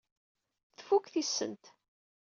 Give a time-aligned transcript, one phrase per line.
[0.77, 1.63] Tfuk tisent.